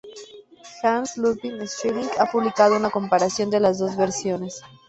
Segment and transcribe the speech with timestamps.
[0.81, 4.63] Hans-Ludwig Schilling ha publicado una comparación de las dos versiones.